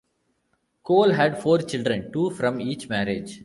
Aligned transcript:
Cole 0.81 1.11
had 1.13 1.39
four 1.39 1.59
children, 1.59 2.11
two 2.11 2.31
from 2.31 2.59
each 2.59 2.89
marriage. 2.89 3.39